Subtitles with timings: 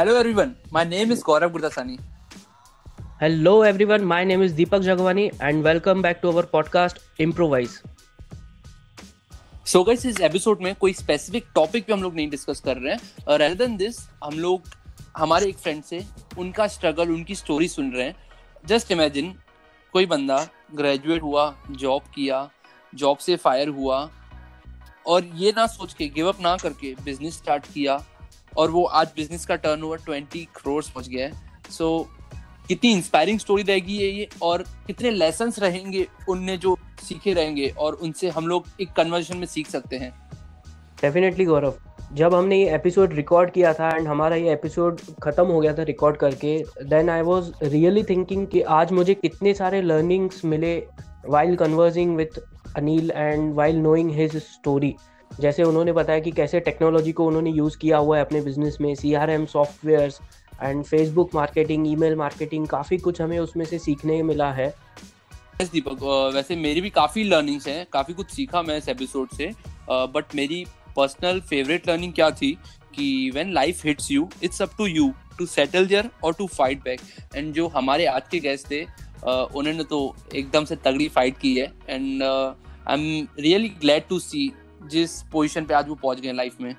[0.00, 1.98] Hello everyone, my name is Gaurav Gurdasani.
[3.20, 7.74] Hello everyone, my name is Deepak Jagwani and welcome back to our podcast Improvise.
[9.66, 12.92] So guys इस episode में कोई specific topic पे हम लोग नहीं discuss कर रहे
[12.92, 14.70] हैं रेदर देन दिस हम लोग
[15.16, 16.04] हमारे एक फ्रेंड से
[16.38, 18.16] उनका स्ट्रगल उनकी स्टोरी सुन रहे हैं
[18.68, 19.32] जस्ट इमेजिन
[19.94, 20.46] कोई बंदा
[20.80, 22.48] ग्रेजुएट हुआ जॉब किया
[22.92, 24.00] जॉब से फायर हुआ
[25.06, 28.02] और ये ना सोच के गिव अप ना करके बिज़नेस स्टार्ट किया
[28.56, 31.32] और वो आज बिज़नेस का टर्न ओवर ट्वेंटी करोड़ पहुँच गया है।
[31.70, 32.20] सो so,
[32.68, 37.94] कितनी इंस्पायरिंग स्टोरी रहेगी ये ये और कितने लेसन रहेंगे उनने जो सीखे रहेंगे और
[37.94, 40.12] उनसे हम लोग एक कन्वर्सेशन में सीख सकते हैं।
[41.02, 41.74] डेफिनेटली गौरव
[42.14, 45.82] जब हमने ये एपिसोड रिकॉर्ड किया था एंड हमारा ये एपिसोड खत्म हो गया था
[45.82, 50.76] रिकॉर्ड करके then I was really thinking कि आज मुझे कितने सारे लर्निंग्स मिले
[51.28, 52.38] while conversing with
[52.76, 54.94] Anil and while knowing his story
[55.30, 58.94] जैसे उन्होंने बताया कि कैसे टेक्नोलॉजी को उन्होंने यूज़ किया हुआ है अपने बिज़नेस में
[58.94, 60.20] C R M softwares
[60.62, 64.68] and Facebook marketing email marketing काफ़ी कुछ हमें उसमें से सीखने मिला है।
[65.62, 66.02] दीपक
[66.34, 69.50] वैसे मेरी भी काफ़ी लर्निंग्स हैं, काफ़ी कुछ सीखा मैं इस एपिसोड से
[69.90, 70.64] बट मेरी
[70.96, 72.52] पर्सनल फेवरेट लर्निंग क्या थी
[72.94, 76.82] कि when life hits you it's up to you to settle there और टू फाइट
[76.84, 77.00] बैक
[77.34, 78.82] एंड जो हमारे आज के गेस्ट थे
[79.24, 84.50] उन्होंने तो एकदम से तगड़ी फाइट की है। And I am really glad to see
[84.86, 86.74] जिस पोजीशन पे आज वो पहुँच गए लाइफ में।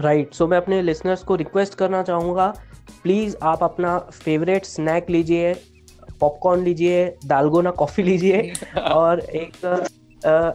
[0.00, 0.38] Right right.
[0.38, 2.54] सो so, मैं अपने लिसनर्स को रिक्वेस्ट करना चाहूँगा
[3.02, 5.54] प्लीज़ आप अपना फेवरेट स्नैक लीजिए
[6.20, 9.86] पॉपकॉर्न लीजिए दालगोना कॉफ़ी लीजिए और एक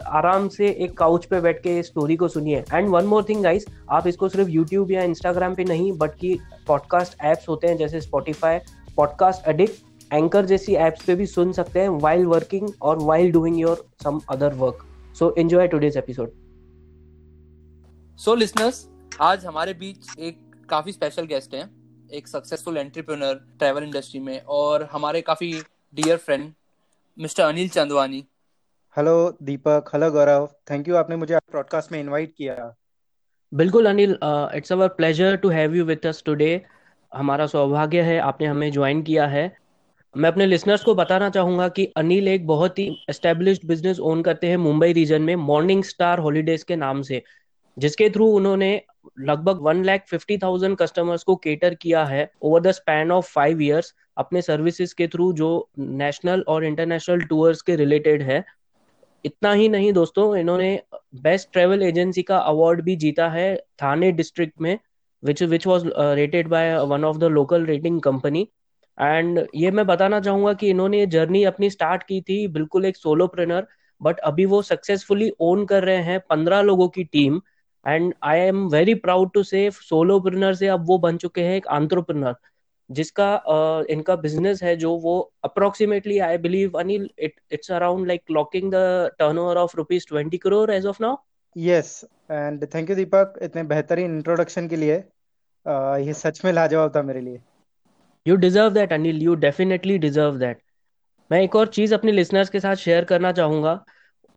[0.08, 3.66] आराम से एक काउच पे बैठ के स्टोरी को सुनिए। And one more thing guys
[3.90, 8.00] आप इसको सिर्फ़ यूट्यूब या इंस्टाग्राम पे नहीं बट की पॉडकास्ट एप्स होते हैं जैसे
[8.00, 8.58] स्पॉटिफाई
[8.96, 9.74] पॉडकास्ट एडिक्ट
[10.12, 14.20] एंकर जैसी एप्स पे भी सुन सकते हैं वाइल वर्किंग और while doing your some
[14.30, 14.86] other work
[15.18, 16.41] so enjoy today's episode
[18.18, 18.76] so listeners
[19.20, 20.38] आज हमारे बीच एक
[20.70, 21.64] काफ़ी स्पेशल गेस्ट हैं
[22.14, 25.52] एक सक्सेसफुल एंटरप्रेन्योर ट्रैवल इंडस्ट्री में और हमारे काफ़ी
[25.94, 26.52] dear friend
[27.18, 28.24] mister Anil Chandwani
[28.96, 32.72] hello Deepak hello Gaurav thank you आपने मुझे ब्रॉडकास्ट में इनवाइट किया।
[33.52, 36.54] बिल्कुल Anil it's our pleasure to have you with us today
[37.12, 39.50] हमारा सौभाग्य है आपने हमें ज्वाइन किया है।
[40.14, 44.46] मैं अपने लिसनर्स को बताना चाहूँगा कि अनिल एक बहुत ही एस्टेब्लिश्ड बिज़नेस ओन करते
[44.46, 47.22] हैं मुंबई रीजन में मॉर्निंग स्टार हॉलीडेज के नाम से।
[47.76, 48.80] जिसके थ्रू उन्होंने
[49.20, 53.62] लगभग one lakh fifty thousand customers को केटर किया है over the span of five
[53.62, 58.44] years अपने सर्विसेज़ के थ्रू जो नेशनल और इंटरनेशनल टूर्स के रिलेटेड है।
[59.24, 60.82] इतना ही नहीं दोस्तों, इन्होंने
[61.22, 64.78] बेस्ट ट्रेवल एजेंसी का अवार्ड भी जीता है थाने डिस्ट्रिक्ट में
[65.22, 68.48] which which was rated by one of the local rating company
[68.98, 72.96] and ये मैं बताना चाहूँगा कि इन्होंने ये जर्नी अपनी स्टार्ट की थी, बिल्कुल एक
[72.96, 73.66] सोलो प्रेनर
[74.00, 77.40] बट अभी वो सक्सेसफुली ओन कर रहे हैं पंद्रह लोगों की team
[77.86, 81.66] and I am very proud to say solopreneur से अब वो बन चुके हैं एक
[81.66, 82.34] आंट्रोप्रिनर
[82.90, 88.22] जिसका uh, इनका बिज़नेस है जो वो approximately I believe Anil it it's around like
[88.26, 91.16] clocking the turnover of rupees twenty crore as of now
[91.56, 96.96] yes and thank you Deepak इतने बेहतरीन इंट्रोडक्शन के लिए uh, ये सच में लाजवाब
[96.96, 97.40] था मेरे लिए।
[98.26, 99.22] You deserve that Anil.
[99.22, 100.60] You definitely deserve that
[101.30, 103.84] मैं एक और चीज़ अपने लिसनर्स के साथ शेयर करना चाहूँगा।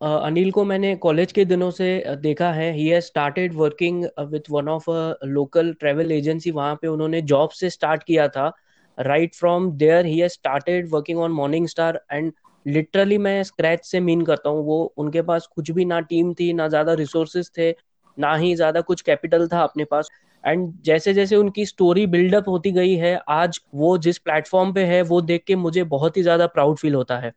[0.06, 1.88] अनिल को मैंने कॉलेज के दिनों से
[2.22, 4.90] देखा है। He has started working with one of
[5.26, 8.52] local travel agency वहाँ पे उन्होंने जॉब से स्टार्ट किया था।
[8.98, 12.32] Right from there he has started working on morning star and
[12.66, 16.52] literally मैं स्क्रैच से मीन करता हूँ। वो उनके पास कुछ भी ना टीम थी,
[16.54, 17.72] ना ज़्यादा रिसोर्सेज थे,
[18.18, 20.10] ना ही ज़्यादा कुछ कैपिटल था अपने पास।
[20.44, 25.02] एंड जैसे जैसे उनकी स्टोरी बिल्डअप होती गई है, आज वो जिस प्लेटफॉर्म पे है,
[25.04, 27.34] वो देख के मुझे बहुत ही ज़्यादा प्राउड फील होता है।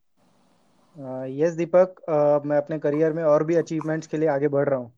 [0.98, 2.00] यस दीपक
[2.46, 4.92] मैं अपने करियर में और भी अचीवमेंट्स के लिए आगे बढ़ रहा हूँ।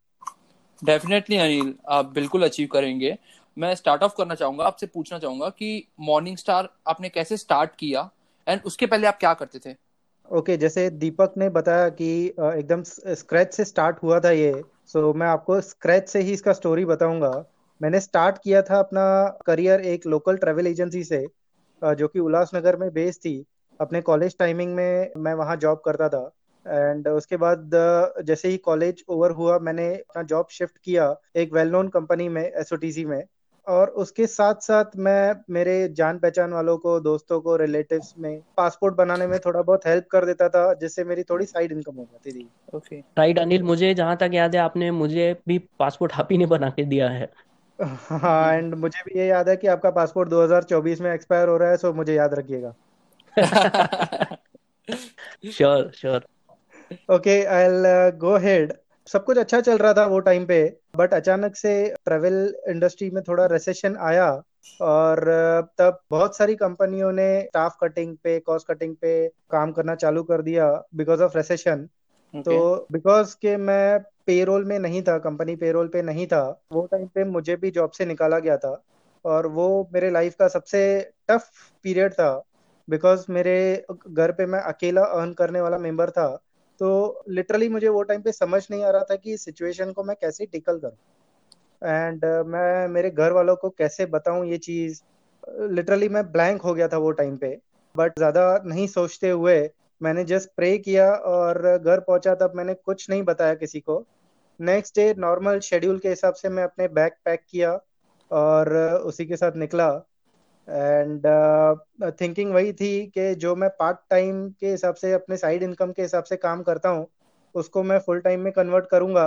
[0.83, 3.17] डेफिनेटली अनिल आप बिल्कुल अचीव करेंगे।
[3.57, 8.09] मैं स्टार्ट ऑफ़ करना चाहूँगा आपसे पूछना चाहूँगा कि मॉर्निंग स्टार आपने कैसे स्टार्ट किया
[8.47, 9.75] एंड उसके पहले आप क्या करते थे?
[10.29, 14.53] ओके okay, जैसे दीपक ने बताया कि एकदम स्क्रैच से स्टार्ट हुआ था ये
[14.87, 17.33] सो so, मैं आपको स्क्रैच से ही इसका स्टोरी बताऊँगा।
[17.81, 19.05] मैंने स्टार्ट किया था अपना
[19.47, 21.27] करियर एक लोकल ट्रेवल एजेंसी से
[21.83, 23.45] जो कि उल्लासनगर में बेस थी।
[23.81, 26.31] अपने कॉलेज टाइमिंग में मैं वहाँ जॉब करता था।
[26.69, 27.71] एंड उसके बाद
[28.23, 32.43] जैसे ही कॉलेज ओवर हुआ मैंने अपना जॉब शिफ्ट किया एक वेल नोन कंपनी में
[32.43, 33.25] एस में।
[33.67, 38.95] और उसके साथ साथ मैं मेरे जान पहचान वालों को दोस्तों को रिलेटिव्स में पासपोर्ट
[38.95, 42.33] बनाने में थोड़ा बहुत हेल्प कर देता था जिससे मेरी थोड़ी साइड इनकम हो जाती
[42.33, 46.39] थी। ओके राइट अनिल मुझे जहाँ तक याद है आपने मुझे भी पासपोर्ट आप ही
[46.39, 47.31] ने बना के दिया है।
[48.09, 51.71] हाँ एंड मुझे भी ये याद है कि आपका पासपोर्ट 2024 में एक्सपायर हो रहा
[51.71, 52.75] है सो मुझे याद रखिएगा।
[55.45, 56.23] sure, sure.
[57.09, 58.73] Okay, I'll uh, go ahead.
[59.07, 61.73] सब कुछ अच्छा चल रहा था वो टाइम पे बट अचानक से
[62.05, 64.43] ट्रेवल इंडस्ट्री में थोड़ा रिसेशन आया
[64.81, 65.21] और
[65.79, 70.43] तब बहुत सारी कंपनियों ने स्टाफ कटिंग पे कॉस्ट कटिंग पे काम करना चालू कर
[70.43, 71.89] दिया बिकॉज़ ऑफ़ रेसेशन
[72.35, 77.07] तो बिकॉज़ के मैं पेरोल में नहीं था कंपनी पेरोल पे नहीं था वो टाइम
[77.07, 78.83] पे मुझे भी जॉब से निकाला गया था
[79.25, 81.51] और वो मेरे लाइफ का सबसे टफ
[81.83, 82.31] पीरियड था
[82.91, 86.29] बिकॉज़ मेरे घर पे मैं अकेला अर्न करने वाला मेंबर था
[86.81, 90.17] तो लिटरली मुझे वो टाइम पे समझ नहीं आ रहा था कि सिचुएशन को मैं
[90.21, 90.97] कैसे टिकल करूँ।
[91.83, 95.03] एंड uh, मैं मेरे घर वालों को कैसे बताऊँ ये चीज़?
[95.71, 97.59] लिटरली मैं ब्लैंक हो गया था वो टाइम पे।
[97.95, 99.71] बट ज़्यादा नहीं सोचते हुए
[100.01, 104.05] मैंने जस्ट प्रे किया और घर पहुँचा तब मैंने कुछ नहीं बताया किसी को।
[104.61, 107.79] नेक्स्ट डे नॉर्मल शेड्यूल के हिसाब से मैं अपने बैग पैक किया
[108.31, 108.73] और
[109.05, 109.89] उसी के साथ निकला।
[110.71, 111.27] एंड
[112.21, 115.93] थिंकिंग uh, वही थी कि जो मैं पार्ट टाइम के हिसाब से अपने साइड इनकम
[115.93, 117.07] के हिसाब से काम करता हूँ
[117.55, 119.27] उसको मैं फुल टाइम में कन्वर्ट करूँगा।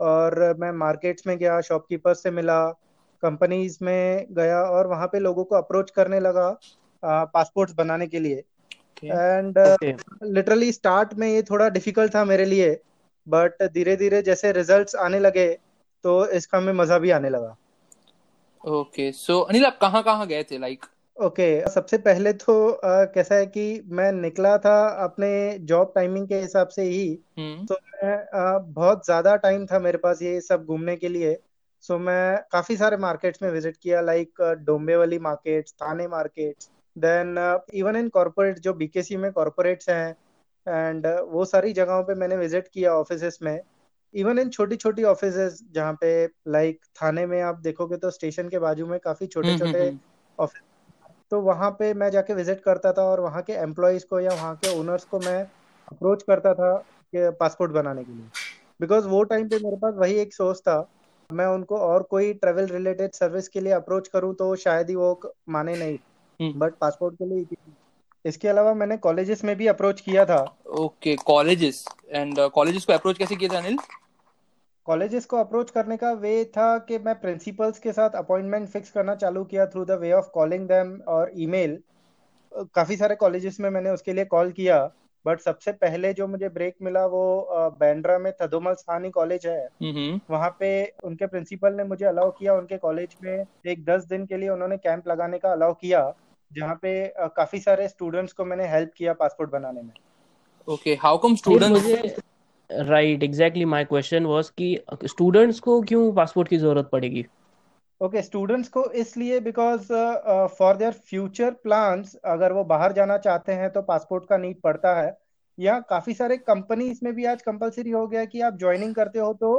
[0.00, 2.64] और मैं मार्केट्स में गया शॉपकीपर से मिला
[3.22, 6.48] कंपनीज़ में गया और वहाँ पे लोगों को अप्रोच करने लगा
[7.02, 8.44] पासपोर्ट्स uh, बनाने के लिए।
[9.02, 9.58] एंड
[10.24, 12.70] लिटरली स्टार्ट में ये थोड़ा डिफ़िकल्ट था मेरे लिए
[13.26, 15.48] बट धीरे धीरे जैसे रिजल्ट्स आने लगे
[16.04, 17.56] तो इसका में मज़ा भी आने लगा।
[18.64, 20.84] ओके सो अनिल आप कहाँ कहाँ गए थे लाइक
[21.16, 26.28] ओके okay, सबसे पहले तो uh, कैसा है कि मैं निकला था अपने जॉब टाइमिंग
[26.28, 27.68] के हिसाब से ही। hmm.
[27.68, 31.36] तो मैं uh, बहुत ज़्यादा टाइम था मेरे पास ये सब घूमने के लिए।
[31.80, 36.64] सो मैं काफ़ी सारे मार्केट्स में विज़िट किया like Dombivli market Thane market
[36.96, 40.16] then even in corporate जो बीकेसी में कॉर्पोरेट्स हैं
[40.66, 43.60] एंड वो सारी जगहों पे मैंने विज़िट किया ऑफ़िस में।
[44.14, 45.34] इवन इन छोटी छोटी ऑफ़िस
[45.72, 49.58] जहाँ पे लाइक like, थाने में आप देखोगे तो स्टेशन के बाजू में काफ़ी छोटे
[49.58, 49.96] छोटे
[50.38, 50.62] ऑफ़िस
[51.30, 54.54] तो वहाँ पे मैं जाके विज़िट करता था और वहाँ के एम्प्लॉयज़ को या वहाँ
[54.54, 55.42] के ओनर्स को मैं
[55.92, 56.74] अप्रोच करता था
[57.14, 58.26] कि पासपोर्ट बनाने के लिए।
[58.80, 60.90] बिकॉज़ वो टाइम पे मेरे पास वही एक सोच था
[61.32, 65.34] मैं उनको और कोई ट्रेवल रिलेटेड सर्विस के लिए अप्रोच करूँ तो शायद ही वो
[65.48, 65.98] माने नहीं।
[66.40, 67.46] But hmm. पासपोर्ट के लिए
[68.24, 73.18] इसके अलावा मैंने कॉलेजेस में भी अप्रोच किया था। ओके कॉलेजेस एंड कॉलेजेस को अप्रोच
[73.18, 73.78] कैसे किया था अनिल?
[74.86, 79.14] कॉलेजेस को अप्रोच करने का वे था कि मैं प्रिंसिपल्स के साथ अपॉइंटमेंट फिक्स करना
[79.14, 81.78] चालू किया through the way of calling them और ईमेल
[82.74, 84.78] काफ़ी सारे कॉलेजेस में मैंने उसके लिए कॉल किया
[85.26, 87.22] बट सबसे पहले जो मुझे ब्रेक मिला वो
[87.80, 89.68] बैंड्रा में थदोमल सानी कॉलेज है।
[90.28, 90.70] वहाँ पे
[91.04, 94.76] उनके प्रिंसिपल ने मुझे अलाउ किया उनके कॉलेज में एक दस दिन के लिए उन्होंने
[94.78, 96.02] कैंप लगाने का अलाउ किया
[96.50, 96.92] जहाँ पे
[97.36, 99.92] काफ़ी सारे स्टूडेंट्स को मैंने हेल्प किया पासपोर्ट बनाने में।
[100.68, 102.20] Okay how come students
[102.80, 107.24] right exactly my question was कि स्टूडेंट्स को क्यों पासपोर्ट की ज़रूरत पड़ेगी?
[108.00, 109.92] ओके okay, स्टूडेंट्स को इसलिए because
[110.58, 114.94] for their future plans अगर वो बाहर जाना चाहते हैं तो पासपोर्ट का नीड पड़ता
[115.00, 115.16] है।
[115.58, 119.32] या काफ़ी सारे कंपनी इसमें भी आज कंपलसरी हो गया कि आप ज्वाइनिंग करते हो
[119.34, 119.58] तो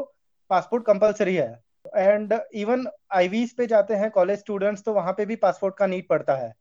[0.50, 1.52] पासपोर्ट कंपलसरी है।
[1.98, 6.08] एंड इवन आईवीज पे जाते हैं कॉलेज स्टूडेंट्स तो वहाँ पे भी पासपोर्ट का नीड
[6.10, 6.54] पड़ता है।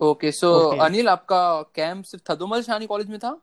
[0.00, 0.48] ओके सो
[0.80, 1.40] अनिल आपका
[1.74, 3.40] कैंप सिर्फ़ थदुमल शानी कॉलेज में था?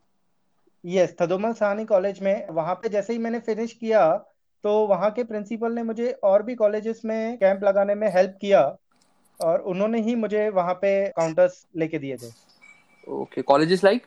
[0.84, 4.06] यस थदुमल सानी कॉलेज में वहाँ पे जैसे ही मैंने फिनिश किया
[4.64, 8.60] तो वहाँ के प्रिंसिपल ने मुझे और भी कॉलेजेस में कैंप लगाने में हेल्प किया
[9.40, 12.30] और उन्होंने ही मुझे वहाँ पे काउंटर्स लेके दिए थे।
[13.12, 14.06] ओके कॉलेजेस लाइक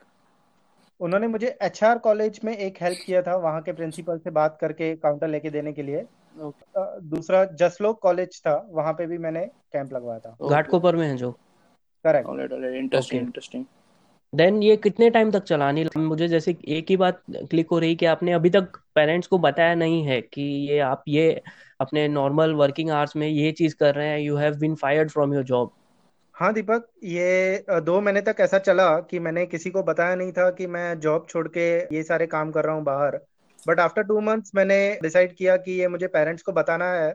[1.00, 4.57] उन्होंने मुझे एच आर कॉलेज में एक हेल्प किया था वहाँ के प्रिंसिपल से बात
[4.62, 6.06] करके काउंटर लेके देने के लिए।
[6.38, 7.01] Okay.
[7.03, 11.31] दूसरा जसलोक कॉलेज था वहाँ पे भी मैंने कैंप लगवाया था। घाटकोपर में है जो।
[12.05, 13.65] करेक्ट इंटरेस्टिंग इंटरेस्टिंग
[14.34, 18.05] देन ये कितने टाइम तक चलानी मुझे जैसे एक ही बात क्लिक हो रही कि
[18.05, 21.29] आपने अभी तक पेरेंट्स को बताया नहीं है कि ये आप ये
[21.79, 25.34] अपने नॉर्मल वर्किंग आवर्स में ये चीज़ कर रहे हैं you have been fired from
[25.34, 25.72] your job
[26.36, 30.50] हाँ दीपक, ये दो महीने तक ऐसा चला कि मैंने किसी को बताया नहीं था
[30.51, 31.62] कि मैं जॉब छोड़ के
[31.96, 33.19] ये सारे काम कर रहा हूँ बाहर।
[33.65, 37.13] बट आफ्टर टू मंथ्स मैंने डिसाइड किया कि ये मुझे पेरेंट्स को बताना है।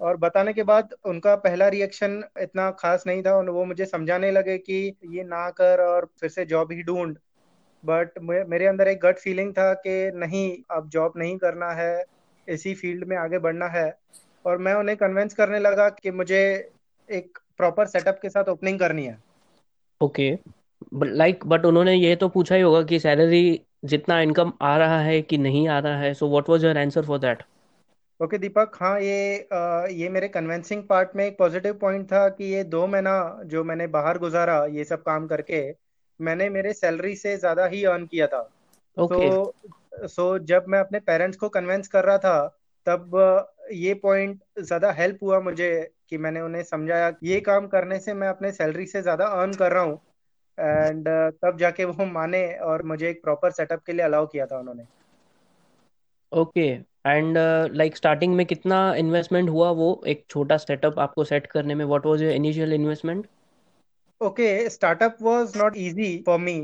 [0.00, 4.30] और बताने के बाद उनका पहला रिएक्शन इतना खास नहीं था और वो मुझे समझाने
[4.30, 7.16] लगे कि ये ना कर और फिर से जॉब ही ढूंढ।
[7.84, 12.04] बट मेरे अंदर एक गट फीलिंग था कि नहीं, अब जॉब नहीं करना है,
[12.48, 13.98] इसी फ़ील्ड में आगे बढ़ना है।
[14.44, 16.40] और मैं उन्हें कन्विंस करने लगा कि मुझे
[17.08, 19.18] एक प्रॉपर सेटअप के साथ ओपनिंग करनी है।
[20.00, 20.38] ओके
[21.04, 25.22] लाइक बट उन्होंने ये तो पूछा ही होगा कि सैलरी जितना इनकम आ रहा है
[25.22, 27.42] कि नहीं आ रहा है so what was your answer for that
[28.20, 32.28] okay okay, Deepak हाँ ये आ, ये मेरे कन्विंसिंग पार्ट में एक पॉजिटिव पॉइंट था
[32.28, 33.12] कि ये दो महीना
[33.46, 35.60] जो मैंने बाहर गुजारा ये सब काम करके
[36.20, 38.40] मैंने मेरे सैलरी से ज़्यादा ही अर्न किया था।
[38.96, 39.30] Okay.
[39.30, 42.46] तो सो जब मैं अपने पेरेंट्स को कन्विंस कर रहा था
[42.86, 43.16] तब
[43.72, 45.70] ये पॉइंट ज़्यादा हेल्प हुआ मुझे
[46.08, 49.72] कि मैंने उन्हें समझाया ये काम करने से मैं अपने सैलरी से ज़्यादा अर्न कर
[49.72, 50.00] रहा हूँ।
[50.58, 51.08] एंड
[51.42, 54.84] तब जाके वो माने और मुझे एक प्रॉपर सेटअप के लिए अलाउ किया था उन्होंने।
[56.32, 56.68] ओके
[57.08, 57.38] एंड
[57.74, 61.84] लाइक स्टार्टिंग में कितना इन्वेस्टमेंट हुआ वो एक छोटा सेटअप आपको सेट करने में?
[61.84, 63.26] What was your initial investment
[64.20, 66.54] okay startup was not easy for me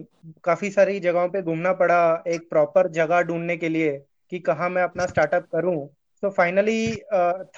[0.45, 3.93] काफ़ी सारी जगहों पे घूमना पड़ा एक प्रॉपर जगह ढूँढने के लिए
[4.31, 5.77] कि कहाँ मैं अपना स्टार्टअप करूँ।
[6.23, 6.95] तो फाइनली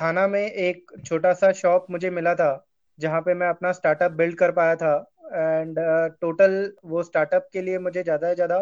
[0.00, 2.50] थाना में एक छोटा सा शॉप मुझे मिला था
[2.99, 4.95] जहाँ पे मैं अपना स्टार्टअप बिल्ड कर पाया था।
[5.35, 5.76] एंड
[6.21, 8.59] टोटल uh, वो स्टार्टअप के लिए मुझे ज़्यादा से ज़्यादा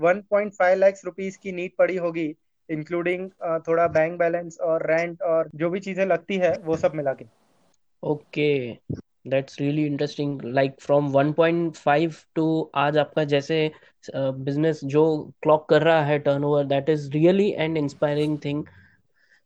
[0.00, 2.28] 1.5 लाख रुपीस की नीड पड़ी होगी।
[2.70, 6.92] इंक्लूडिंग uh, थोड़ा बैंक बैलेंस और रेंट और जो भी चीज़ें लगती है वो सब
[6.94, 7.24] मिला के।
[8.02, 8.78] Okay
[9.28, 13.70] that's really interesting like from 1.5 to आज आपका जैसे
[14.14, 18.64] बिज़नेस uh, जो क्लॉक कर रहा है turnover that is really and inspiring thing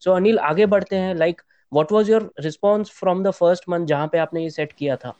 [0.02, 4.08] so Anil आगे बढ़ते हैं। Like what was your response from the first month जहाँ
[4.08, 5.14] पे आपने ये सेट किया था?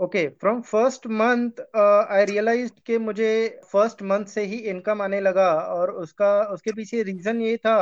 [0.00, 3.28] Okay from first month I realise कि मुझे
[3.72, 7.74] फ़र्स्ट मंथ से ही इनकम आने लगा और उसका, उसके पीछे रीजन ये था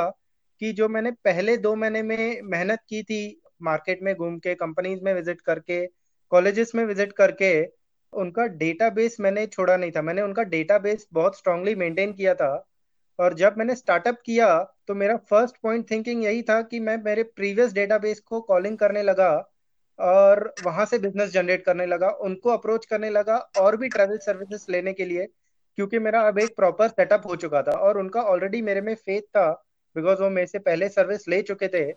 [0.61, 3.21] कि जो मैंने पहले दो महीने में मेहनत की थी
[3.63, 5.85] मार्केट में घूम के कंपनीज़ में विज़िट करके
[6.33, 7.53] कॉलेजेस में विज़िट करके,
[8.13, 12.51] उनका डेटाबेस मैंने छोड़ा नहीं था। मैंने उनका डेटाबेस बहुत स्ट्रांगली मेंटेन किया था
[13.19, 14.49] और जब मैंने स्टार्टअप किया
[14.89, 19.03] तो मेरा फ़र्स्ट पॉइंट थिंकिंग यही था कि मैं मेरे प्रीवियस डेटाबेस को कॉलिंग करने
[19.03, 19.31] लगा
[19.99, 24.67] और वहाँ से बिज़नेस जनरेट करने लगा उनको अप्रोच करने लगा और भी ट्रेवल सर्विसेज़
[24.69, 25.27] लेने के लिए
[25.79, 29.23] क्योंकि मेरा अब एक प्रॉपर सेटअप हो चुका था और उनका ऑलरेडी मेरे में फेथ
[29.37, 29.51] था
[29.97, 31.91] बिकॉज़ वो मेरे से पहले सर्विस ले चुके थे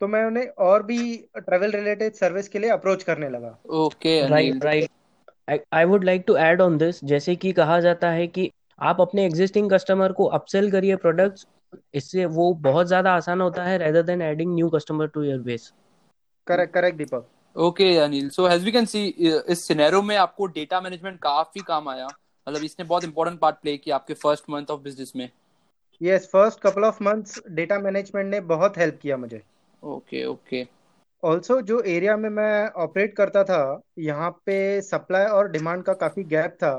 [0.00, 4.64] तो मैं उन्हें और भी ट्रेवल रिलेटेड सर्विस के लिए अप्रोच करने लगा। Okay right
[4.64, 8.50] right I would like to add on this जैसे कि कहा जाता है कि
[8.82, 11.46] आप अपने एग्जिस्टिंग कस्टमर को अपसेल करिए प्रोडक्ट्स
[11.94, 15.72] इससे वो बहुत ज़्यादा आसान होता है rather than adding new customer to your base
[16.46, 19.06] correct correct Deepak okay Anil so as we can see
[19.50, 23.76] इस सिनेरियो में आपको डेटा मैनेजमेंट काफ़ी काम आया। मतलब इसने बहुत इंपॉर्टेंट पार्ट प्ले
[23.76, 25.28] किया आपके फ़र्स्ट मंथ ऑफ़ बिज़नेस में।
[26.00, 29.42] Yes first couple of months data management ने बहुत हेल्प किया मुझे।
[29.82, 30.66] ओके ओके
[31.22, 36.24] ऑल्सो जो एरिया में मैं ऑपरेट करता था यहाँ पे सप्लाई और डिमांड का काफ़ी
[36.24, 36.74] गैप था।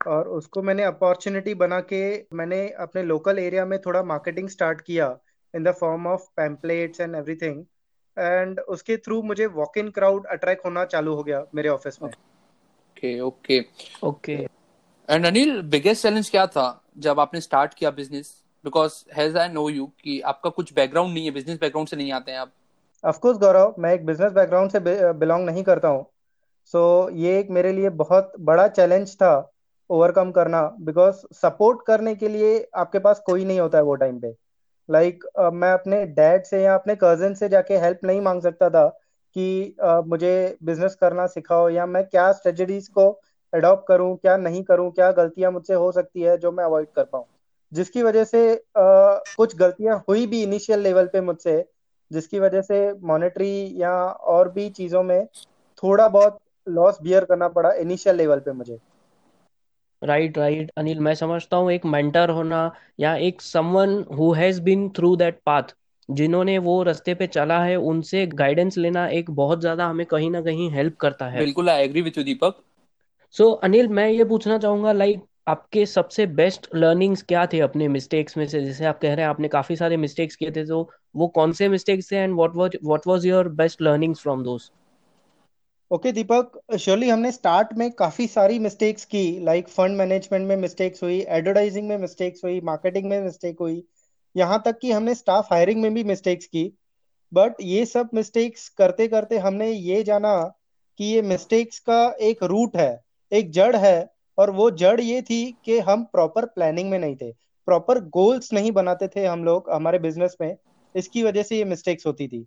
[0.00, 2.04] और उसको मैंने अपॉर्चुनिटी बना के
[2.36, 5.16] मैंने अपने लोकल एरिया में थोड़ा मार्केटिंग स्टार्ट किया
[5.54, 7.64] in the form of pamphlets and everything
[8.16, 12.10] and उसके थ्रू मुझे वॉक इन क्राउड अट्रैक्ट होना चालू हो गया मेरे ऑफ़िस में।
[12.10, 13.60] Okay okay
[14.04, 14.32] okay
[15.08, 16.66] and Anil biggest challenge क्या था
[16.98, 21.24] जब आपने स्टार्ट किया business because has I know you कि आपका कुछ बैकग्राउंड नहीं
[21.24, 22.52] है बिज़नेस बैकग्राउंड से नहीं आते हैं आप।
[23.04, 24.80] ऑफ़ कोर्स गौरव मैं एक बिज़नेस बैकग्राउंड से
[25.14, 26.06] बिलोंग नहीं करता हूँ।
[26.74, 29.32] सो so, ये एक मेरे लिए बहुत बड़ा चैलेंज था
[29.90, 34.20] ओवरकम करना। बिकॉज़ सपोर्ट करने के लिए आपके पास कोई नहीं होता है वो टाइम
[34.20, 34.32] पे।
[34.90, 38.42] लाइक like, uh, मैं अपने डैड से या अपने कज़न से जाके हेल्प नहीं मांग
[38.42, 38.88] सकता था
[39.34, 43.20] कि uh, मुझे बिज़नेस करना सिखाओ या मैं क्या स्ट्रेटजीज को
[43.54, 47.04] अडॉप्ट करूँ क्या नहीं करूँ क्या गलतियाँ मुझसे हो सकती है जो मैं अवॉइड कर
[47.04, 47.24] पाऊँ।
[47.72, 51.68] जिसकी वजह से uh, कुछ गलतियाँ हुई भी इनिशियल लेवल पे मुझसे
[52.12, 55.26] जिसकी वजह से मॉनेटरी या और भी चीज़ों में
[55.82, 56.38] थोड़ा बहुत
[56.68, 58.78] लॉस बियर करना पड़ा इनिशियल लेवल पे मुझे।
[60.04, 62.60] राइट राइट अनिल मैं समझता हूँ एक मेंटर होना
[63.00, 65.74] या एक someone who has been through that path
[66.08, 70.40] जिन्होंने वो रास्ते पे चला है उनसे गाइडेंस लेना एक बहुत ज़्यादा हमें कहीं ना
[70.42, 72.62] कहीं हेल्प करता है। बिल्कुल I agree with you Deepak
[73.34, 77.88] so Anil मैं ये पूछना चाहूँगा लाइक like, आपके सबसे बेस्ट लर्निंग्स क्या थे अपने
[77.88, 78.60] मिस्टेक्स में से?
[78.60, 81.68] जैसे आप कह रहे हैं आपने काफ़ी सारे मिस्टेक्स किए थे तो वो कौन से
[81.68, 84.70] मिस्टेक्स थे and what was what was your best learnings from those
[85.90, 91.02] okay Deepak surely हमने स्टार्ट में काफ़ी सारी मिस्टेक्स की लाइक फंड मैनेजमेंट में मिस्टेक्स
[91.02, 93.82] हुई एडवर्टाइजिंग में मिस्टेक्स हुई मार्केटिंग में मिस्टेक हुई।
[94.34, 96.64] यहाँ तक कि हमने स्टाफ हायरिंग में भी मिस्टेक्स की।
[97.32, 100.34] बट ये सब मिस्टेक्स करते करते हमने ये जाना
[100.98, 103.00] कि ये मिस्टेक्स का एक रूट है,
[103.32, 107.30] एक जड़ है, और वो जड़ ये थी कि हम प्रॉपर प्लानिंग में नहीं थे।
[107.68, 110.56] प्रॉपर गोल्स नहीं बनाते थे हम लोग हमारे बिज़नेस में।
[110.94, 112.46] इसकी वजह से ये मिस्टेक्स होती थी।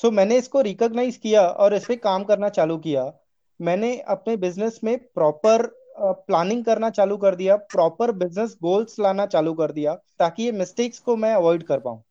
[0.00, 3.12] सो मैंने इसको रिकॉग्नाइज किया और इस पर काम करना चालू किया।
[3.60, 5.66] मैंने अपने बिज़नेस में प्रॉपर
[5.98, 10.98] प्लानिंग करना चालू कर दिया प्रॉपर बिज़नेस गोल्स लाना चालू कर दिया, ताकि ये मिस्टेक्स
[10.98, 12.02] को मैं अवॉइड कर पाऊँ।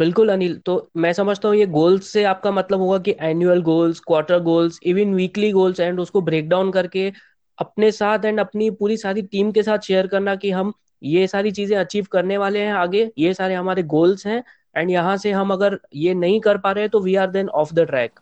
[0.00, 4.00] बिल्कुल अनिल तो मैं समझता हूँ ये गोल्स से आपका मतलब होगा कि annual goals
[4.00, 7.10] quarter goals even weekly goals and उसको ब्रेक डाउन करके
[7.58, 10.72] अपने साथ एंड अपनी पूरी सारी टीम के साथ शेयर करना कि हम
[11.02, 14.42] ये सारी चीज़ें अचीव करने वाले हैं आगे, ये सारे हमारे गोल्स हैं।
[14.74, 17.74] एंड यहाँ से हम अगर ये नहीं कर पा रहे तो we are then off
[17.74, 18.20] the track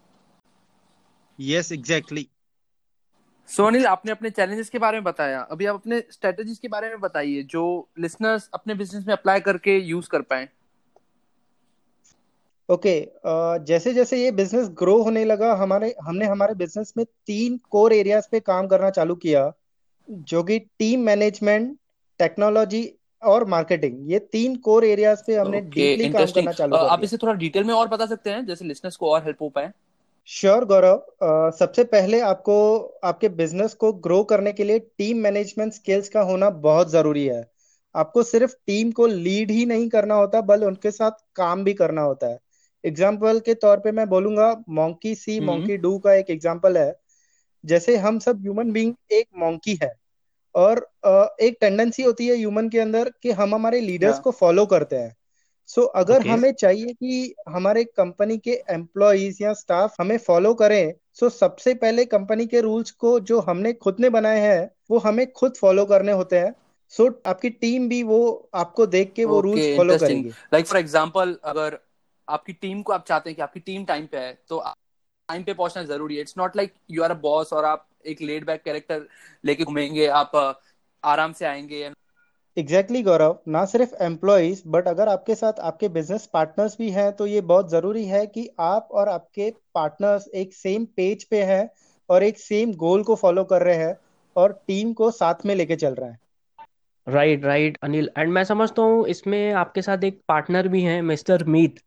[1.40, 2.28] yes exactly
[3.48, 6.88] so Anil आपने अपने चैलेंजेस के बारे में बताया। अभी आप अपने स्ट्रेटजीज के बारे
[6.88, 7.64] में बताइए जो
[7.98, 10.48] लिसनर्स अपने बिज़नेस में अप्लाई करके यूज़ कर पाए।
[12.68, 17.04] ओके okay, uh, जैसे जैसे ये बिज़नेस ग्रो होने लगा हमारे हमने हमारे बिज़नेस में
[17.26, 19.52] तीन कोर एरियाज़ पे काम करना चालू किया
[20.08, 21.78] जो कि टीम मैनेजमेंट
[22.18, 22.82] टेक्नोलॉजी
[23.22, 27.16] और मार्केटिंग ये तीन कोर एरियाज़ पे हमने डीपली काम करना चालू कर आप इसे
[27.16, 29.70] थोड़ा डिटेल में और बता सकते हैं जैसे लिसनर्स को और हेल्प हो पाए।
[30.28, 32.56] श्योर गौरव सबसे पहले आपको
[33.04, 37.44] आपके बिज़नेस को ग्रो करने के लिए टीम मैनेजमेंट स्किल्स का होना बहुत ज़रूरी है।
[37.94, 42.02] आपको सिर्फ़ टीम को लीड ही नहीं करना होता बल्कि उनके साथ काम भी करना
[42.02, 42.38] होता है।
[42.84, 46.94] एग्ज़ाम्पल के तौर पे मैं बोलूँगा मॉन्की सी मॉन्की डू का एक एग्ज़ाम्पल है।
[47.64, 49.92] जैसे हम सब ह्यूमन बींग एक मॉन्की है।
[50.56, 50.78] और
[51.40, 55.14] एक टेंडेंसी होती है ह्यूमन के अंदर कि हम हमारे लीडर्स को फॉलो करते हैं।
[55.68, 60.52] सो so, अगर ओके हमें चाहिए कि हमारे कंपनी के एम्प्लॉज या स्टाफ हमें फॉलो
[60.54, 64.70] करें सो so सबसे पहले कंपनी के रूल्स को जो हमने खुद ने बनाए हैं
[64.90, 66.54] वो हमें खुद फॉलो करने होते हैं।
[66.92, 70.78] सो so, आपकी टीम भी वो आपको देख के वो रूल्स फॉलो करेंगे। लाइक फॉर
[70.78, 71.78] एग्जांपल अगर
[72.28, 74.58] आपकी टीम को आप चाहते हैं कि आपकी टीम टाइम पे है तो
[75.28, 78.20] टाइम पे पहुँचना ज़रूरी है। It's not like you are a boss और आप एक
[78.22, 79.06] लेड बैक कैरेक्टर
[79.44, 80.36] लेके घूमेंगे आप
[81.04, 81.90] आराम से आएँगे
[82.56, 87.12] एग्जैक्टली exactly, गौरव। ना सिर्फ़ एम्प्लॉयज़ बट अगर आपके साथ आपके बिज़नेस पार्टनर्स भी हैं
[87.12, 91.68] तो ये बहुत ज़रूरी है कि आप और आपके पार्टनर्स एक सेम पेज पे हैं
[92.08, 93.96] और एक सेम गोल को फॉलो कर रहे हैं
[94.36, 96.18] और टीम को साथ में लेके चल रहे हैं।
[97.06, 101.44] राइट राइट अनिल एंड मैं समझता हूँ इसमें आपके साथ एक पार्टनर भी हैं mister
[101.46, 101.80] Meet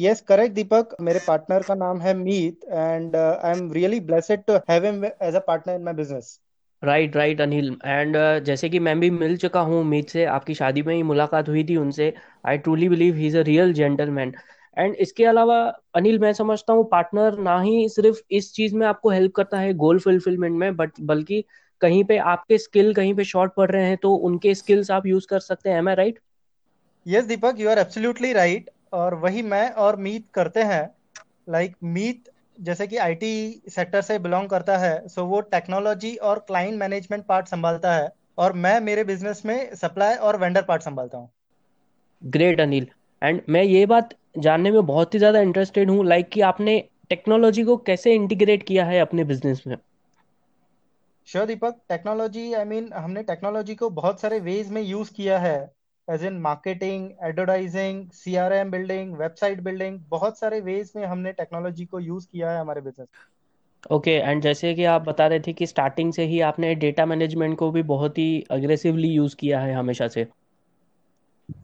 [0.00, 4.54] yes correct Deepak मेरे पार्टनर का नाम है Meet and I am really blessed to
[4.70, 6.38] have him as a partner in my business
[6.82, 10.82] right right Anil and जैसे कि मैं भी मिल चुका हूँ मीत से आपकी शादी
[10.82, 12.12] में ही मुलाकात हुई थी उनसे
[12.46, 14.34] I truly believe he is a real gentleman
[14.76, 15.58] and इसके अलावा
[15.94, 19.74] अनिल मैं समझता हूँ पार्टनर ना ही सिर्फ़ इस चीज़ में आपको हेल्प करता है
[19.74, 21.44] गोल फुलफिलमेंट में बट बल्कि
[21.82, 25.26] कहीं पे आपके स्किल कहीं पे शॉर्ट पड़ रहे हैं तो उनके स्किल्स आप यूज़
[25.26, 26.18] कर सकते हैं। Am I right
[27.06, 30.88] yes Deepak you are absolutely right और वही मैं और मीत करते हैं।
[31.48, 36.38] लाइक like, मीत जैसे कि आईटी सेक्टर से बिलोंग करता है सो वो टेक्नोलॉजी और
[36.38, 41.18] क्लाइंट मैनेजमेंट पार्ट संभालता है और मैं मेरे बिज़नेस में सप्लाई और वेंडर पार्ट संभालता
[41.18, 41.30] हूँ।
[42.22, 42.86] ग्रेट अनिल
[43.22, 46.78] एंड मैं ये बात जानने में बहुत ही ज़्यादा इंटरेस्टेड हूँ लाइक कि आपने
[47.10, 49.76] टेक्नोलॉजी को कैसे इंटीग्रेट किया है अपने बिज़नेस में?
[51.28, 55.58] Sure Deepak technology I mean हमने टेक्नोलॉजी को बहुत सारे वेज में यूज़ किया है।
[56.08, 62.00] As in marketing advertising CRM building website building बहुत सारे वेज में हमने टेक्नोलॉजी को
[62.00, 63.08] यूज़ किया है हमारे बिज़नेस
[63.90, 67.06] ओके okay, एंड जैसे कि आप बता रहे थे कि स्टार्टिंग से ही आपने डेटा
[67.06, 70.26] मैनेजमेंट को भी बहुत ही अग्रेसिवली यूज़ किया है हमेशा से।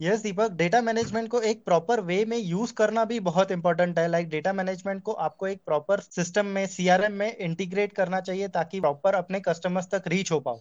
[0.02, 4.06] यस दीपक डेटा मैनेजमेंट को एक प्रॉपर वे में यूज़ करना भी बहुत इंपॉर्टेंट है।
[4.08, 8.80] लाइक डेटा मैनेजमेंट को आपको एक प्रॉपर सिस्टम में सीआरएम में इंटीग्रेट करना चाहिए ताकि
[8.80, 10.60] प्रॉपर अपने कस्टमर्स तक रीच हो पाओ।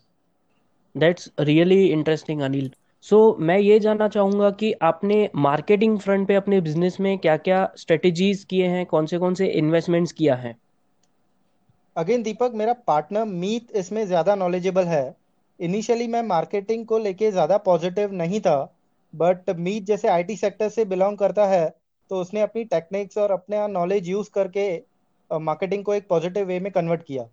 [0.95, 2.71] That's really interesting Anil
[3.05, 7.67] so मैं ये जानना चाहूँगा कि आपने मार्केटिंग फ्रंट पे अपने बिज़नेस में क्या क्या
[7.77, 8.85] स्ट्रेटेजीज किए हैं?
[8.85, 10.55] कौन से कौन से इन्वेस्टमेंट्स किया है?
[11.95, 15.15] अगेन दीपक मेरा पार्टनर मीत इसमें ज़्यादा नॉलेजेबल है।
[15.59, 18.57] इनिशियली मैं मार्केटिंग को लेके ज़्यादा पॉजिटिव नहीं था
[19.13, 21.69] बट मीत जैसे आईटी सेक्टर से बिलोंग करता है
[22.11, 24.65] तो उसने अपनी टेक्निक्स और अपने नॉलेज यूज़ करके
[25.29, 27.27] मार्केटिंग को एक पॉजिटिव वे में कन्वर्ट किया।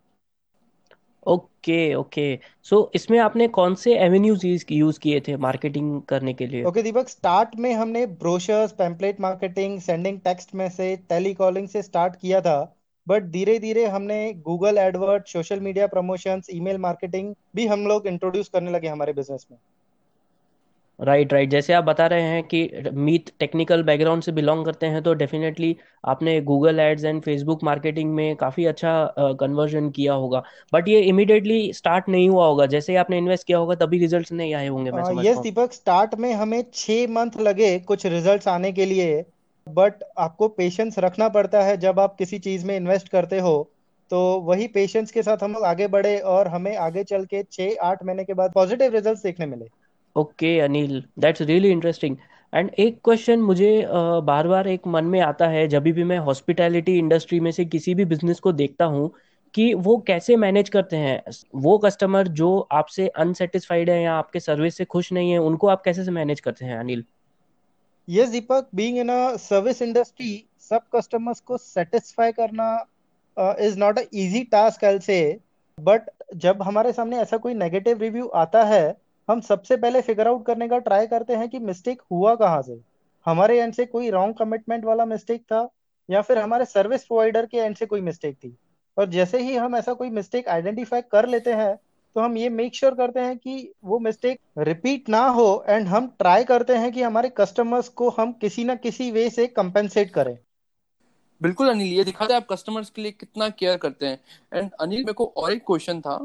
[1.27, 6.65] Okay okay. सो इसमें आपने कौन से एवेन्यूज यूज़ किए थे मार्केटिंग करने के लिए?
[6.65, 12.41] ओके, दीपक स्टार्ट में हमने brochures pamphlet marketing sending text message telecalling से स्टार्ट किया
[12.41, 18.07] था। बट धीरे धीरे हमने Google AdWords social media promotions email marketing भी हम लोग
[18.07, 19.59] इंट्रोड्यूस करने लगे हमारे बिज़नेस में।
[21.01, 25.03] राइट राइट जैसे आप बता रहे हैं कि मीत टेक्निकल बैकग्राउंड से बिलोंग करते हैं
[25.03, 30.43] तो डेफिनेटली आपने Google ads and Facebook marketing में काफ़ी अच्छा कन्वर्जन uh, किया होगा।
[30.75, 34.55] बट ये इमीडिएटली स्टार्ट नहीं हुआ होगा। जैसे आपने इन्वेस्ट किया होगा तभी रिजल्ट्स नहीं
[34.55, 38.73] आए होंगे मैं समझ यस दीपक स्टार्ट में हमें छः मंथ लगे कुछ रिजल्ट्स आने
[38.73, 39.25] के लिए।
[39.67, 43.71] बट आपको पेशेंस रखना पड़ता है जब आप किसी चीज़ में इन्वेस्ट करते हो।
[44.11, 47.77] तो वही पेशेंस के साथ हम लोग आगे बढ़े और हमें आगे चल के छः
[47.83, 49.67] आठ महीने के बाद पॉजिटिव रिजल्ट्स देखने मिले।
[50.17, 52.17] Okay Anil that's really interesting
[52.53, 53.71] and एक क्वेश्चन मुझे
[54.25, 57.95] बार बार एक मन में आता है, जब भी मैं हॉस्पिटैलिटी इंडस्ट्री में से किसी
[57.95, 59.11] भी बिज़नेस को देखता हूँ,
[59.55, 61.23] कि वो कैसे मैनेज करते हैं?
[61.57, 65.83] वो कस्टमर जो आपसे अनसेटिस्फाइड है या आपके सर्विस से खुश नहीं है, उनको आप
[65.85, 67.05] कैसे से मैनेज करते हैं Anil
[68.09, 72.73] yes Deepak being in a service industry सब कस्टमर्स को सेटिस्फाई करना
[73.61, 75.21] is not a easy task I say
[75.79, 78.85] but जब हमारे सामने ऐसा कोई नेगेटिव रिव्यू आता है
[79.31, 82.81] हम सबसे पहले फिगर आउट करने का ट्राई करते हैं कि मिस्टेक हुआ कहाँ से।
[83.27, 85.69] हमारे एंड से कोई रॉन्ग कमिटमेंट वाला मिस्टेक था,
[86.09, 88.57] या फिर हमारे सर्विस प्रोवाइडर के एंड से कोई मिस्टेक थी।
[88.97, 91.77] और जैसे ही हम ऐसा कोई मिस्टेक आइडेंटिफाई कर लेते हैं
[92.17, 95.87] तो हम ये मेक श्योर sure करते हैं कि वो मिस्टेक रिपीट ना हो एंड
[95.89, 100.11] हम ट्राई करते हैं कि हमारे कस्टमर्स को हम किसी ना किसी वे से कंपेंसेट
[100.11, 100.37] करें।
[101.41, 104.19] बिल्कुल अनिल, ये दिखाते है आप कस्टमर्स के लिए कितना केयर करते हैं।
[104.55, 106.19] एंड अनिल, मेरे को और एक क्वेश्चन था।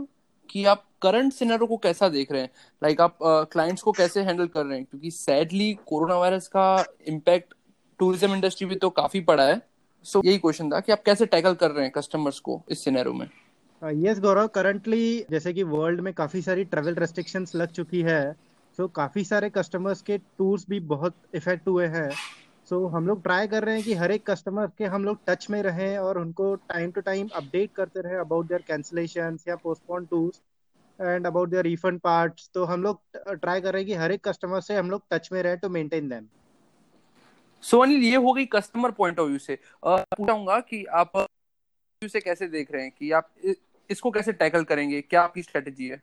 [0.49, 2.49] कि आप करंट सिनेरियो को कैसा देख रहे हैं?
[2.83, 4.85] लाइक like आप क्लाइंट्स uh, को कैसे हैंडल कर रहे हैं?
[4.85, 7.53] क्योंकि सैडली कोरोना वायरस का इम्पैक्ट
[7.99, 9.61] टूरिज़्म इंडस्ट्री भी तो काफ़ी पड़ा है।
[10.03, 12.83] सो so, यही क्वेश्चन था कि आप कैसे टैकल कर रहे हैं कस्टमर्स को इस
[12.83, 13.29] सिनेरियो में?
[13.83, 18.33] यस गौरव करंटली जैसे कि वर्ल्ड में काफ़ी सारी ट्रेवल रेस्ट्रिक्शंस लग चुकी है
[18.77, 22.09] सो so, काफ़ी सारे कस्टमर्स के टूर्स भी बहुत इफ़ेक्ट हुए हैं।
[22.67, 25.19] सो so, हम लोग ट्राई कर रहे हैं कि हर एक कस्टमर के हम लोग
[25.27, 29.55] टच में रहें और उनको टाइम टू टाइम अपडेट करते रहें अबाउट देयर कैंसिलेशन या
[29.55, 30.41] postpone tours
[30.99, 34.27] and about their refund parts तो हम लोग ट्राई कर रहे हैं कि हर एक
[34.27, 36.27] कस्टमर से हम लोग टच में रहें to maintain them
[37.63, 41.25] so Anil ये हो गई कस्टमर पॉइंट ऑफ़ व्यू से। पूछूँगा कि आप
[42.01, 43.31] से कैसे देख रहे हैं कि आप
[43.89, 45.01] इसको कैसे टैकल करेंगे?
[45.01, 46.01] क्या आपकी स्ट्रेटेजी है?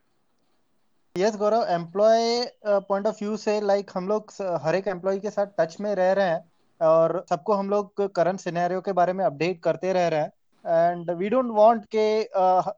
[1.14, 5.30] Yes Gaurav employ point of view से लाइक like, हम लोग हर एक एम्प्लॉय के
[5.30, 6.51] साथ टच में रह रहे हैं।
[6.82, 10.32] और सबको हम लोग करंट सिनेरियो के बारे में अपडेट करते रह रहे हैं।
[10.64, 12.06] एंड वी डोंट वांट के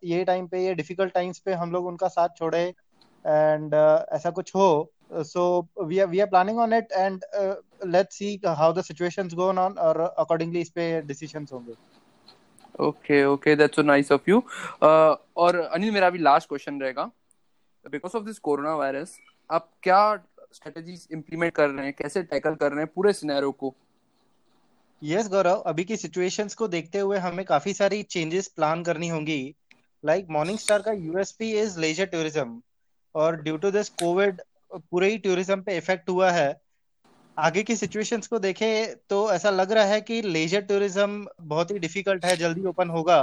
[0.08, 2.62] ये टाइम पे ये डिफ़िकल्ट टाइम्स पे हम लोग उनका साथ छोड़े।
[3.24, 7.24] एंड uh, ऐसा कुछ हो so we are we are planning on it and
[7.86, 11.74] let's see how the situations go on और अकॉर्डिंगली इस पे डिसीजंस होंगे।
[12.80, 14.42] Okay okay that's so nice of you
[14.82, 17.10] और अनिल मेरा भी लास्ट क्वेश्चन रहेगा।
[17.84, 19.16] Because of this corona virus
[19.50, 20.16] आप क्या
[20.52, 21.94] स्ट्रेटजीज इंप्लीमेंट कर रहे हैं?
[21.98, 22.90] कैसे टैकल कर रहे हैं?
[22.94, 23.74] पूरे सिनेरियो को।
[25.04, 29.54] यस गौरव अभी की सिचुएशंस को देखते हुए हमें काफ़ी सारी चेंजेस प्लान करनी होंगी।
[30.04, 32.60] लाइक मॉर्निंग स्टार का यूएसपी इज़ लेजर टूरिज़्म
[33.14, 34.40] और ड्यू टू दिस कोविड
[34.72, 36.48] पूरे ही टूरिज़्म पे इफ़ेक्ट हुआ है।
[37.36, 41.78] आगे की सिचुएशंस को देखें तो ऐसा लग रहा है कि लेजर टूरिज़्म बहुत ही
[41.78, 43.22] डिफ़िकल्ट है जल्दी ओपन होगा।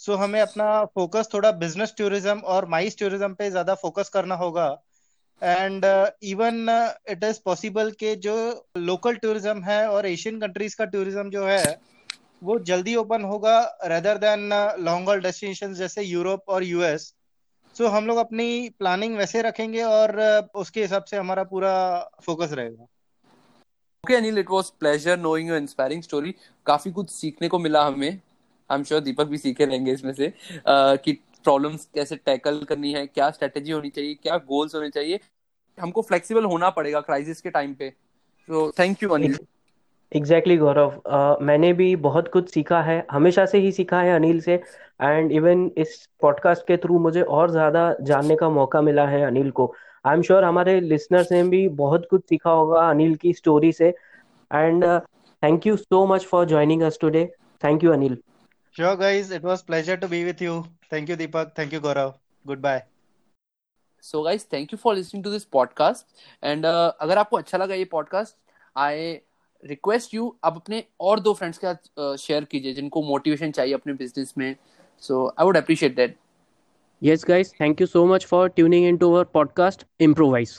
[0.00, 4.34] सो so, हमें अपना फोकस थोड़ा बिज़नेस टूरिज़्म और माइस टूरिज़्म पे ज़्यादा फोकस करना
[4.34, 4.68] होगा।
[5.42, 5.84] And
[6.24, 6.68] even
[7.10, 8.34] it is possible के जो
[8.78, 11.78] लोकल टूरिज़्म है और एशियन कंट्रीज़ का टूरिज़्म जो है
[12.44, 14.48] वो जल्दी ओपन होगा rather than
[14.80, 17.12] long haul destination जैसे यूरोप और यूएस
[17.76, 21.72] सो so, हम लोग अपनी प्लानिंग वैसे रखेंगे और uh, उसके हिसाब से हमारा पूरा
[22.26, 22.82] फोकस रहेगा।
[24.04, 26.34] Okay Anil it was pleasure knowing your inspiring story
[26.66, 30.28] काफ़ी कुछ सीखने को मिला हमें। आई एम श्योर दीपक भी सीखे रहेंगे इसमें से।
[30.28, 35.20] Uh, कि प्रॉब्लम्स कैसे टैकल करनी है क्या स्ट्रेटेजी होनी चाहिए क्या गोल्स होने चाहिए
[35.78, 37.88] हमको फ्लेक्सिबल होना पड़ेगा क्राइसिस के टाइम पे।
[38.48, 39.38] तो thank you Anil
[40.12, 44.14] exactly exactly, Gaurav uh, मैंने भी बहुत कुछ सीखा है हमेशा से ही सीखा है
[44.14, 44.54] अनिल से
[45.02, 49.50] एंड इवन इस पॉडकास्ट के थ्रू मुझे और ज़्यादा जानने का मौका मिला है अनिल
[49.50, 49.72] को।
[50.04, 53.88] आई एम श्योर हमारे लिसनर्स ने भी बहुत कुछ सीखा होगा अनिल की स्टोरी से
[54.50, 54.84] and
[55.42, 57.24] thank you so much for joining us today
[57.64, 58.18] thank you Anil
[58.71, 59.29] Sure, guys.
[59.31, 60.65] It was pleasure to be with you.
[60.89, 61.53] Thank you, Deepak.
[61.55, 62.15] Thank you, Gaurav.
[62.45, 62.83] Goodbye.
[64.03, 66.05] So, guys, thank you for listening to this podcast.
[66.41, 68.35] And uh, अगर आपको अच्छा लगा ये podcast
[68.77, 69.11] I
[69.65, 73.73] request you आप अपने और दो friends के साथ शेयर uh, कीजिए जिनको मोटिवेशन चाहिए
[73.73, 74.55] अपने बिजनेस में
[75.07, 76.17] so I would appreciate that
[77.01, 80.51] Yes, guys, thank you so much for tuning into our podcast, Improvise.